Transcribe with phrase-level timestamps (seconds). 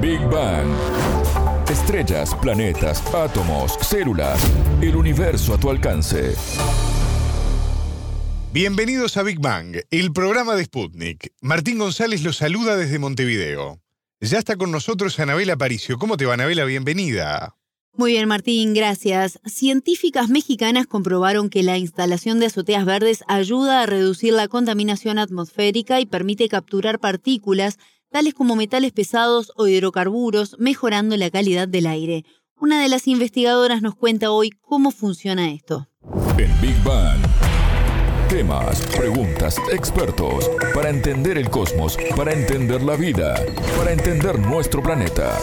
[0.00, 0.66] Big Bang.
[1.68, 4.40] Estrellas, planetas, átomos, células,
[4.80, 6.34] el universo a tu alcance.
[8.50, 11.34] Bienvenidos a Big Bang, el programa de Sputnik.
[11.42, 13.82] Martín González los saluda desde Montevideo.
[14.20, 15.98] Ya está con nosotros Anabela Paricio.
[15.98, 16.64] ¿Cómo te va, Anabela?
[16.64, 17.56] Bienvenida.
[17.92, 19.38] Muy bien, Martín, gracias.
[19.44, 26.00] Científicas mexicanas comprobaron que la instalación de azoteas verdes ayuda a reducir la contaminación atmosférica
[26.00, 27.78] y permite capturar partículas
[28.10, 32.24] tales como metales pesados o hidrocarburos, mejorando la calidad del aire.
[32.60, 35.88] Una de las investigadoras nos cuenta hoy cómo funciona esto.
[36.36, 37.20] En Big Bang.
[38.28, 43.34] Temas, preguntas, expertos, para entender el cosmos, para entender la vida,
[43.76, 45.36] para entender nuestro planeta.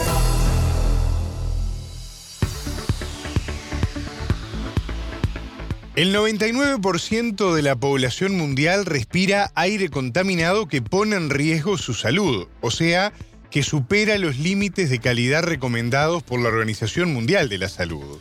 [5.98, 12.46] El 99% de la población mundial respira aire contaminado que pone en riesgo su salud,
[12.60, 13.12] o sea,
[13.50, 18.20] que supera los límites de calidad recomendados por la Organización Mundial de la Salud.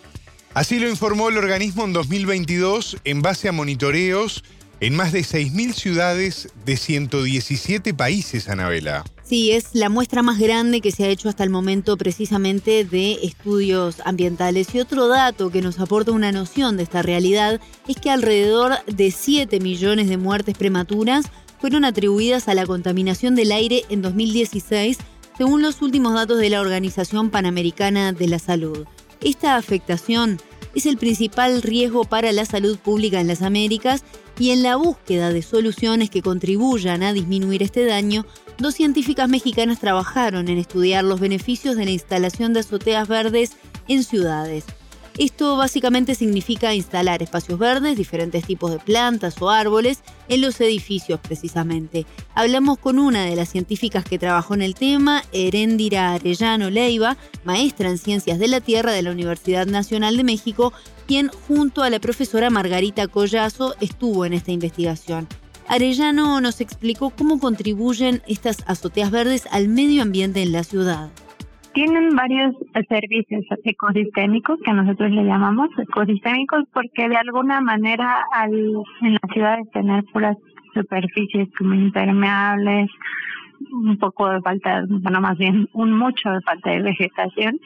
[0.55, 4.43] Así lo informó el organismo en 2022 en base a monitoreos
[4.79, 9.03] en más de 6.000 ciudades de 117 países, Anabela.
[9.27, 13.19] Sí, es la muestra más grande que se ha hecho hasta el momento precisamente de
[13.23, 14.73] estudios ambientales.
[14.73, 19.11] Y otro dato que nos aporta una noción de esta realidad es que alrededor de
[19.11, 21.25] 7 millones de muertes prematuras
[21.59, 24.97] fueron atribuidas a la contaminación del aire en 2016,
[25.37, 28.85] según los últimos datos de la Organización Panamericana de la Salud.
[29.19, 30.39] Esta afectación
[30.73, 34.03] es el principal riesgo para la salud pública en las Américas
[34.39, 38.25] y en la búsqueda de soluciones que contribuyan a disminuir este daño,
[38.57, 43.51] dos científicas mexicanas trabajaron en estudiar los beneficios de la instalación de azoteas verdes
[43.87, 44.65] en ciudades.
[45.17, 51.19] Esto básicamente significa instalar espacios verdes, diferentes tipos de plantas o árboles en los edificios
[51.19, 52.05] precisamente.
[52.35, 57.89] Hablamos con una de las científicas que trabajó en el tema, Heréndira Arellano Leiva, maestra
[57.89, 60.71] en Ciencias de la Tierra de la Universidad Nacional de México,
[61.07, 65.27] quien junto a la profesora Margarita Collazo estuvo en esta investigación.
[65.69, 71.09] Arellano nos explicó cómo contribuyen estas azoteas verdes al medio ambiente en la ciudad.
[71.73, 72.55] Tienen varios
[72.89, 78.51] servicios ecosistémicos que nosotros le llamamos ecosistémicos porque de alguna manera al
[79.01, 80.37] en las ciudades tener puras
[80.73, 82.89] superficies como impermeables,
[83.71, 87.59] un poco de falta, bueno más bien un mucho de falta de vegetación,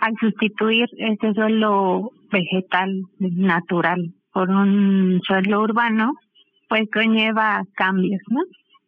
[0.00, 6.12] al sustituir ese suelo vegetal natural por un suelo urbano,
[6.74, 8.40] pues conlleva cambios, ¿no?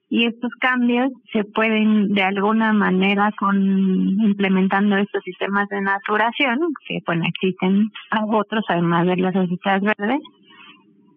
[0.08, 6.98] y estos cambios se pueden de alguna manera con implementando estos sistemas de naturación que
[7.04, 7.90] bueno existen
[8.28, 10.20] otros además de las sociedades verdes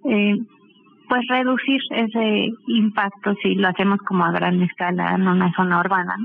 [0.06, 0.38] eh,
[1.07, 6.16] pues reducir ese impacto si lo hacemos como a gran escala en una zona urbana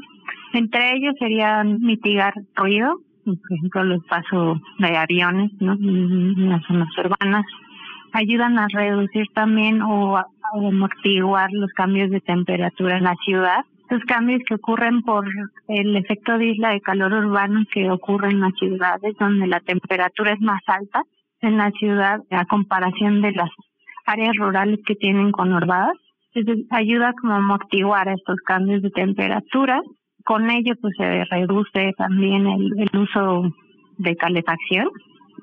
[0.54, 2.94] entre ellos serían mitigar ruido
[3.24, 5.74] por ejemplo los pasos de aviones ¿no?
[5.74, 7.44] en las zonas urbanas
[8.14, 10.16] ayudan a reducir también o
[10.54, 13.64] amortiguar los cambios de temperatura en la ciudad.
[13.90, 15.26] Los cambios que ocurren por
[15.68, 20.32] el efecto de isla de calor urbano que ocurre en las ciudades donde la temperatura
[20.32, 21.02] es más alta
[21.40, 23.50] en la ciudad a comparación de las
[24.06, 25.96] áreas rurales que tienen conurbadas.
[26.32, 29.82] Entonces ayuda como a amortiguar estos cambios de temperatura.
[30.24, 33.50] Con ello pues se reduce también el, el uso
[33.98, 34.88] de calefacción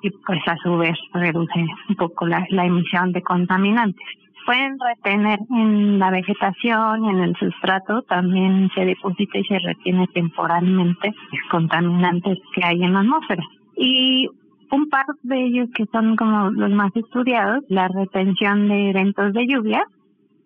[0.02, 4.06] y pues a su vez reduce un poco la, la emisión de contaminantes.
[4.46, 10.08] Pueden retener en la vegetación y en el sustrato, también se deposita y se retiene
[10.08, 13.44] temporalmente los contaminantes que hay en la atmósfera.
[13.78, 14.28] Y
[14.72, 19.46] un par de ellos que son como los más estudiados, la retención de eventos de
[19.46, 19.84] lluvia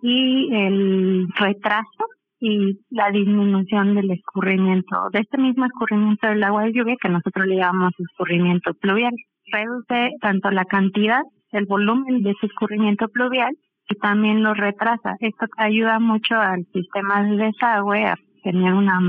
[0.02, 2.06] y el retraso
[2.40, 7.48] y la disminución del escurrimiento, de este mismo escurrimiento del agua de lluvia que nosotros
[7.48, 9.14] le llamamos escurrimiento pluvial
[9.52, 13.56] reduce tanto la cantidad, el volumen de ese escurrimiento pluvial
[13.90, 15.16] y también lo retrasa.
[15.20, 19.00] Esto ayuda mucho al sistema de desagüe a tener una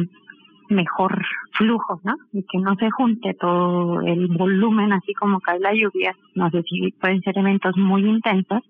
[0.68, 2.14] mejor flujo, ¿no?
[2.32, 6.14] Y que no se junte todo el volumen así como cae la lluvia.
[6.34, 8.62] No sé si pueden ser eventos muy intensos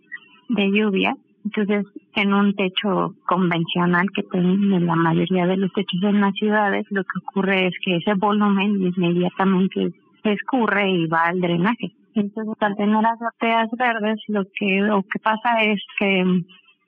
[0.48, 1.16] de lluvia.
[1.44, 6.84] Entonces, en un techo convencional que tienen la mayoría de los techos en las ciudades,
[6.90, 9.92] lo que ocurre es que ese volumen inmediatamente
[10.32, 11.92] escurre y va al drenaje.
[12.14, 16.24] Entonces, al tener azoteas verdes, lo que, lo que pasa es que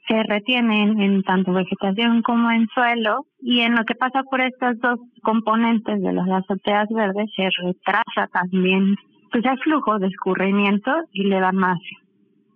[0.09, 4.79] se retienen en tanto vegetación como en suelo y en lo que pasa por estas
[4.79, 8.97] dos componentes de las azoteas verdes se retrasa también
[9.31, 11.79] pues el flujo de escurrimiento y le da más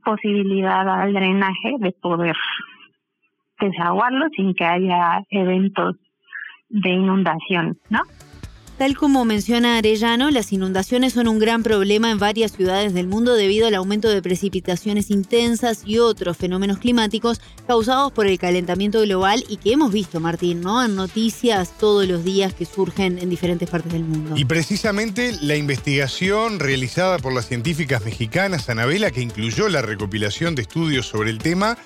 [0.03, 2.37] posibilidad al drenaje de poder
[3.61, 5.97] desaguarlo sin que haya eventos
[6.71, 8.01] de inundación, ¿no?
[8.79, 13.35] Tal como menciona Arellano, las inundaciones son un gran problema en varias ciudades del mundo
[13.35, 19.45] debido al aumento de precipitaciones intensas y otros fenómenos climáticos causados por el calentamiento global
[19.49, 20.83] y que hemos visto, Martín, ¿no?
[20.83, 24.35] En noticias todos los días que surgen en diferentes partes del mundo.
[24.37, 30.63] Y precisamente la investigación realizada por las científicas mexicanas Anabela, que incluyó la recopilación de
[30.63, 31.77] estudios sobre el tema,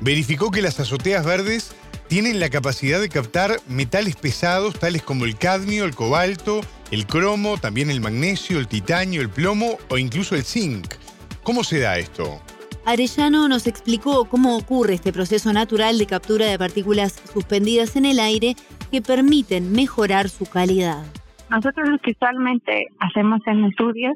[0.00, 1.74] verificó que las azoteas verdes
[2.08, 6.60] tienen la capacidad de captar metales pesados tales como el cadmio, el cobalto,
[6.90, 10.94] el cromo, también el magnesio, el titanio, el plomo o incluso el zinc.
[11.42, 12.40] ¿Cómo se da esto?
[12.86, 18.20] Arellano nos explicó cómo ocurre este proceso natural de captura de partículas suspendidas en el
[18.20, 18.54] aire
[18.90, 21.02] que permiten mejorar su calidad.
[21.50, 24.14] Nosotros lo que usualmente hacemos en estudios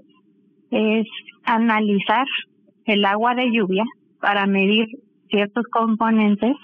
[0.70, 1.06] es
[1.44, 2.26] analizar
[2.84, 3.84] el agua de lluvia
[4.20, 4.86] para medir
[5.30, 6.54] ciertos componentes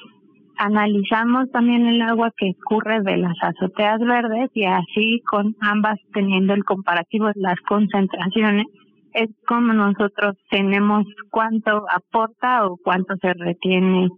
[0.56, 6.55] Analizamos también el agua que escurre de las azoteas verdes y así con ambas teniendo
[6.55, 8.67] el comparativo de las concentraciones
[9.15, 14.09] es como nosotros tenemos cuánto aporta o cuánto se retiene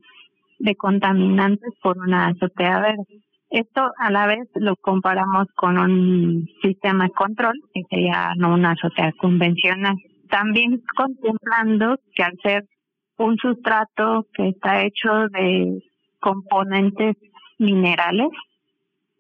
[0.59, 3.23] de contaminantes por una azotea verde.
[3.51, 8.73] Esto a la vez lo comparamos con un sistema de control, que sería no una
[8.73, 9.95] azotea convencional.
[10.31, 12.65] También contemplando que al ser
[13.19, 15.79] un sustrato que está hecho de
[16.21, 17.17] componentes
[17.59, 18.29] minerales.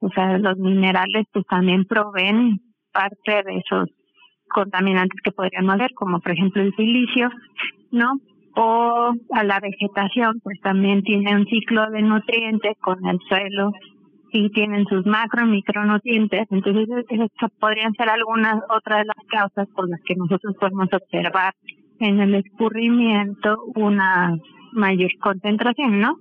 [0.00, 2.60] O sea, los minerales pues también proveen
[2.92, 3.88] parte de esos
[4.48, 7.30] contaminantes que podríamos haber, como por ejemplo el silicio,
[7.90, 8.18] ¿no?
[8.56, 13.72] O a la vegetación, pues también tiene un ciclo de nutrientes con el suelo
[14.32, 16.46] y tienen sus macro y micronutrientes.
[16.50, 21.54] Entonces, esas podrían ser algunas otras de las causas por las que nosotros podemos observar
[22.00, 24.36] en el escurrimiento una
[24.72, 26.18] mayor concentración, ¿no?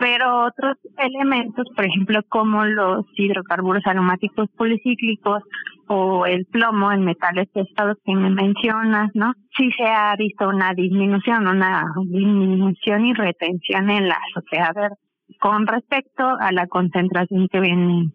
[0.00, 5.42] Pero otros elementos, por ejemplo, como los hidrocarburos aromáticos policíclicos
[5.88, 9.34] o el plomo en metales pesados que me mencionas, ¿no?
[9.58, 14.96] Sí se ha visto una disminución, una disminución y retención en la sociedad verde
[15.38, 18.10] con respecto a la concentración que viene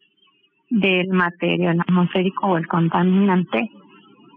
[0.71, 3.69] del material atmosférico o el contaminante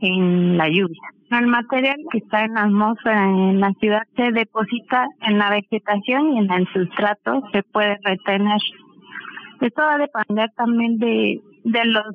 [0.02, 1.17] en la lluvia.
[1.30, 6.32] El material que está en la atmósfera en la ciudad se deposita en la vegetación
[6.32, 8.60] y en el sustrato se puede retener.
[9.60, 12.06] Esto va a depender también de, de los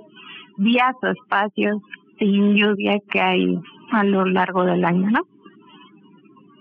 [0.58, 1.78] días o espacios
[2.18, 3.60] sin lluvia que hay
[3.92, 5.22] a lo largo del año, ¿no?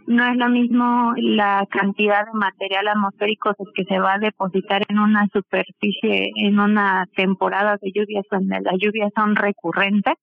[0.06, 4.98] No es lo mismo la cantidad de material atmosférico que se va a depositar en
[4.98, 10.14] una superficie en una temporada de lluvias donde las lluvias son recurrentes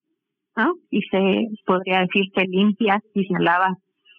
[0.89, 3.77] y se podría decir se limpia y se lava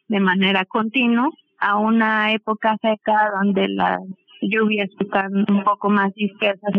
[0.09, 1.29] de manera continua
[1.59, 4.01] a una época seca donde las
[4.41, 6.73] lluvias están un poco más dispersas.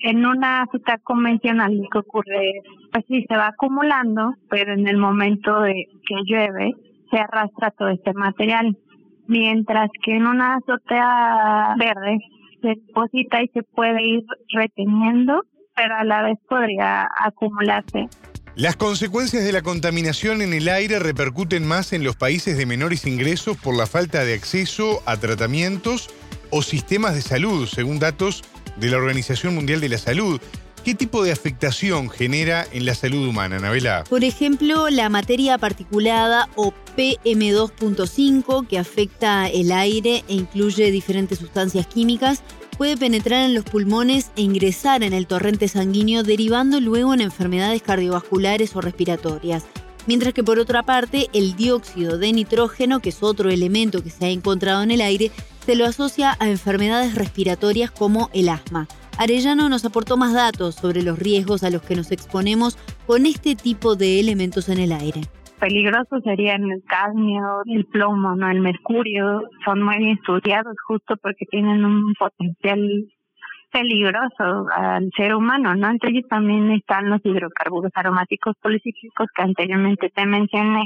[0.00, 4.86] En una fruta convencional lo que ocurre es, pues sí, se va acumulando, pero en
[4.86, 5.74] el momento de
[6.06, 6.72] que llueve
[7.10, 8.76] se arrastra todo este material.
[9.26, 12.18] Mientras que en una azotea verde
[12.62, 14.24] se deposita y se puede ir
[14.54, 15.42] reteniendo,
[15.74, 18.08] pero a la vez podría acumularse
[18.56, 23.06] las consecuencias de la contaminación en el aire repercuten más en los países de menores
[23.06, 26.10] ingresos por la falta de acceso a tratamientos
[26.50, 28.42] o sistemas de salud, según datos
[28.76, 30.40] de la Organización Mundial de la Salud.
[30.84, 34.04] ¿Qué tipo de afectación genera en la salud humana, Anabela?
[34.08, 41.86] Por ejemplo, la materia particulada o PM2.5 que afecta el aire e incluye diferentes sustancias
[41.86, 42.42] químicas
[42.80, 47.82] puede penetrar en los pulmones e ingresar en el torrente sanguíneo, derivando luego en enfermedades
[47.82, 49.64] cardiovasculares o respiratorias.
[50.06, 54.24] Mientras que por otra parte, el dióxido de nitrógeno, que es otro elemento que se
[54.24, 55.30] ha encontrado en el aire,
[55.66, 58.88] se lo asocia a enfermedades respiratorias como el asma.
[59.18, 63.56] Arellano nos aportó más datos sobre los riesgos a los que nos exponemos con este
[63.56, 65.28] tipo de elementos en el aire
[65.60, 71.84] peligrosos serían el cadmio, el plomo, no el mercurio, son muy estudiados justo porque tienen
[71.84, 72.80] un potencial
[73.70, 75.90] peligroso al ser humano, ¿no?
[75.90, 80.82] Entonces también están los hidrocarburos aromáticos policíclicos que anteriormente te mencioné,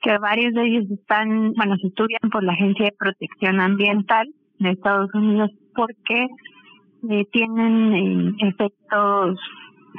[0.00, 4.26] que varios de ellos están, bueno, se estudian por la Agencia de Protección Ambiental
[4.58, 6.26] de Estados Unidos porque
[7.10, 9.38] eh, tienen eh, efectos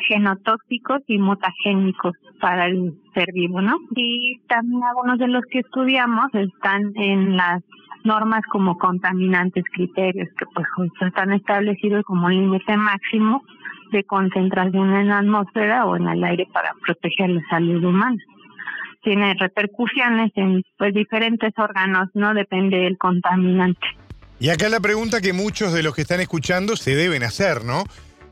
[0.07, 3.77] genotóxicos y mutagénicos para el ser vivo, ¿no?
[3.95, 7.61] Y también algunos de los que estudiamos están en las
[8.03, 10.67] normas como contaminantes criterios, que pues
[11.01, 13.43] están establecidos como límite máximo
[13.91, 18.17] de concentración en la atmósfera o en el aire para proteger la salud humana.
[19.03, 22.33] Tiene repercusiones en pues diferentes órganos, ¿no?
[22.33, 23.87] Depende del contaminante.
[24.39, 27.83] Y acá la pregunta que muchos de los que están escuchando se deben hacer, ¿no?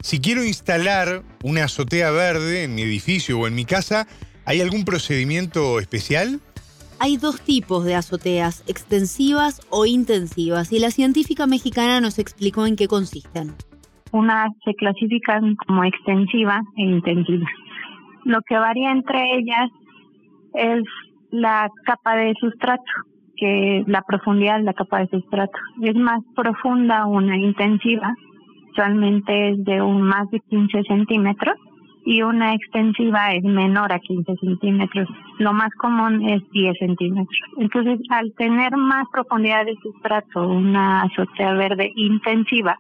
[0.01, 4.08] Si quiero instalar una azotea verde en mi edificio o en mi casa,
[4.46, 6.39] ¿hay algún procedimiento especial?
[7.01, 12.77] Hay dos tipos de azoteas, extensivas o intensivas, y la científica mexicana nos explicó en
[12.77, 13.56] qué consisten.
[14.13, 17.48] Unas se clasifican como extensiva e intensiva.
[18.24, 19.70] Lo que varía entre ellas
[20.53, 20.84] es
[21.29, 22.84] la capa de sustrato,
[23.36, 25.58] que la profundidad de la capa de sustrato.
[25.82, 28.13] Es más profunda una intensiva,
[28.79, 31.55] usualmente es de un más de 15 centímetros,
[32.05, 35.07] y una extensiva es menor a 15 centímetros.
[35.38, 37.39] Lo más común es 10 centímetros.
[37.57, 42.77] Entonces, al tener más profundidad de sustrato, una azotea verde intensiva,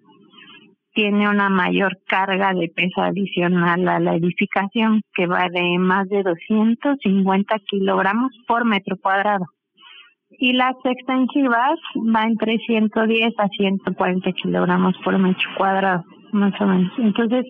[0.93, 6.23] tiene una mayor carga de peso adicional a la edificación que va de más de
[6.23, 9.45] 250 kilogramos por metro cuadrado.
[10.39, 16.91] Y las extensivas va entre 110 a 140 kilogramos por metro cuadrado, más o menos.
[16.97, 17.45] Entonces,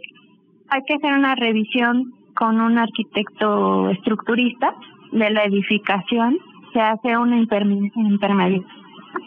[0.69, 4.74] hay que hacer una revisión con un arquitecto estructurista
[5.12, 6.38] de la edificación.
[6.74, 8.63] Se hace una intermedio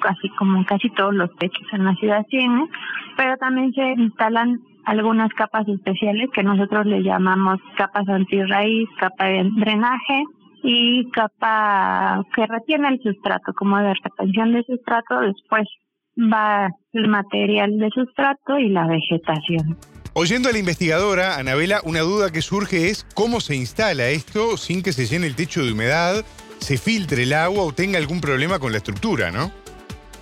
[0.00, 2.68] casi como casi todos los techos en la ciudad tienen,
[3.16, 9.48] pero también se instalan algunas capas especiales que nosotros le llamamos capas antirraíz, capa de
[9.56, 10.24] drenaje
[10.62, 15.68] y capa que retiene el sustrato, como de retención de sustrato, después
[16.16, 19.76] va el material de sustrato y la vegetación.
[20.14, 24.82] Oyendo a la investigadora, Anabela, una duda que surge es cómo se instala esto sin
[24.82, 26.24] que se llene el techo de humedad,
[26.58, 29.50] se filtre el agua o tenga algún problema con la estructura, ¿no?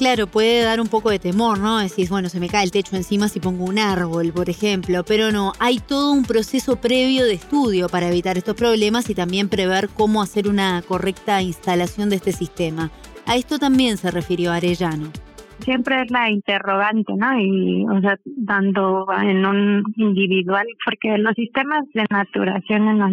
[0.00, 1.76] Claro, puede dar un poco de temor, ¿no?
[1.76, 5.30] Decís, bueno, se me cae el techo encima si pongo un árbol, por ejemplo, pero
[5.30, 9.90] no, hay todo un proceso previo de estudio para evitar estos problemas y también prever
[9.94, 12.90] cómo hacer una correcta instalación de este sistema.
[13.26, 15.10] A esto también se refirió Arellano.
[15.58, 17.38] Siempre es la interrogante, ¿no?
[17.38, 23.10] Y, o sea, dando en un individual, porque los sistemas de naturación en la,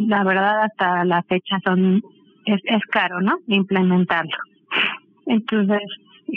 [0.00, 2.02] la verdad, hasta la fecha son,
[2.44, 3.38] es caro, ¿no?
[3.46, 4.36] Implementarlo.
[5.26, 5.80] Entonces,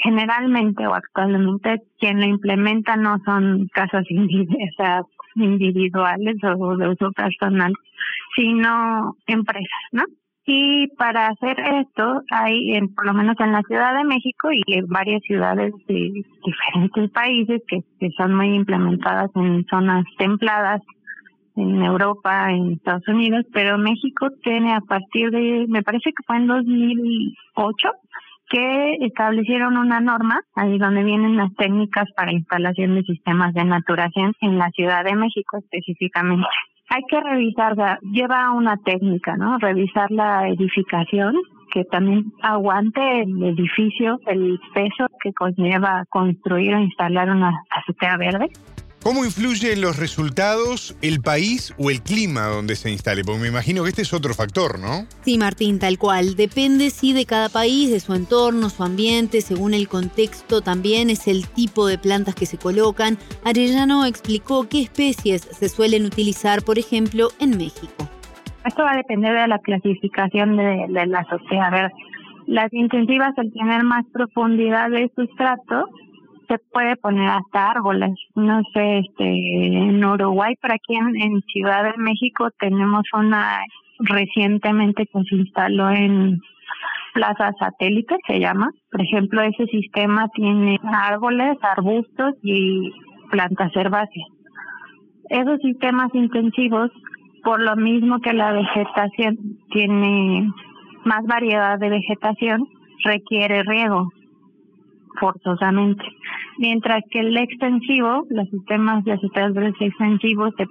[0.04, 4.06] generalmente o actualmente quien lo implementa no son casas
[5.36, 7.74] individuales o de uso personal,
[8.36, 10.04] sino empresas, ¿no?
[10.50, 14.64] Y para hacer esto hay, en, por lo menos en la Ciudad de México y
[14.74, 20.82] en varias ciudades de diferentes países que, que son muy implementadas en zonas templadas,
[21.58, 26.38] en Europa, en Estados Unidos, pero México tiene a partir de, me parece que fue
[26.38, 27.90] en 2008,
[28.50, 34.34] que establecieron una norma, ahí donde vienen las técnicas para instalación de sistemas de naturación
[34.42, 36.48] en la Ciudad de México específicamente.
[36.90, 39.58] Hay que revisar, lleva una técnica, ¿no?
[39.58, 41.36] Revisar la edificación,
[41.72, 48.50] que también aguante el edificio, el peso que conlleva construir o instalar una azotea verde
[49.08, 53.22] ¿Cómo influye en los resultados el país o el clima donde se instale?
[53.24, 55.08] Porque me imagino que este es otro factor, ¿no?
[55.22, 56.36] Sí, Martín, tal cual.
[56.36, 61.30] Depende, sí, de cada país, de su entorno, su ambiente, según el contexto también es
[61.30, 63.18] el tipo de plantas que se colocan.
[63.46, 68.10] Arellano explicó qué especies se suelen utilizar, por ejemplo, en México.
[68.66, 71.68] Esto va a depender de la clasificación de, la sociedad.
[71.68, 71.92] A ver,
[72.46, 75.86] las intensivas al tener más profundidad de sustrato
[76.48, 78.12] se puede poner hasta árboles.
[78.36, 83.60] No sé, este, en Uruguay, por aquí en, Ciudad de México tenemos una
[84.00, 86.40] recientemente que se instaló en
[87.14, 88.70] Plaza Satélite, se llama.
[88.92, 92.92] Por ejemplo, ese sistema tiene árboles, arbustos y
[93.32, 94.28] plantas herbáceas.
[95.30, 96.90] Esos sistemas intensivos,
[97.44, 99.38] por lo mismo que la vegetación
[99.72, 100.48] tiene
[101.06, 102.68] más variedad de vegetación,
[103.04, 104.10] requiere riego
[105.20, 106.04] forzosamente.
[106.58, 110.66] Mientras que el extensivo, los sistemas de verdes extensivos se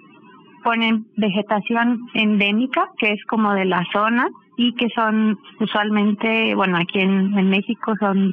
[0.65, 4.27] ponen vegetación endémica, que es como de la zona,
[4.57, 8.33] y que son usualmente, bueno, aquí en, México son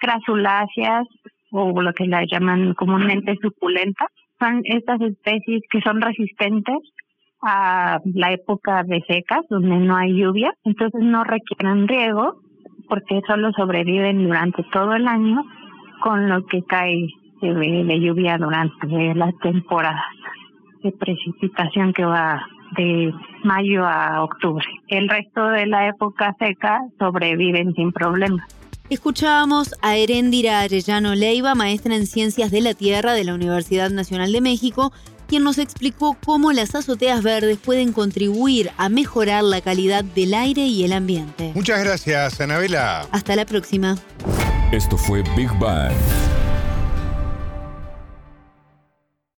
[0.00, 1.06] crasuláceas
[1.52, 4.06] o lo que la llaman comúnmente suculenta.
[4.38, 6.78] Son estas especies que son resistentes
[7.42, 12.40] a la época de secas, donde no hay lluvia, entonces no requieren riego
[12.90, 15.42] porque solo sobreviven durante todo el año
[16.02, 17.06] con lo que cae
[17.40, 20.04] de, lluvia durante la temporada
[20.82, 22.42] de precipitación que va
[22.76, 23.12] de
[23.44, 24.64] mayo a octubre.
[24.88, 28.46] El resto de la época seca sobreviven sin problema.
[28.88, 34.32] Escuchábamos a Heréndira Arellano Leiva, maestra en Ciencias de la Tierra de la Universidad Nacional
[34.32, 34.92] de México,
[35.30, 40.62] quien nos explicó cómo las azoteas verdes pueden contribuir a mejorar la calidad del aire
[40.62, 41.52] y el ambiente.
[41.54, 43.06] Muchas gracias, Anabela.
[43.12, 43.96] Hasta la próxima.
[44.72, 45.92] Esto fue Big Bang.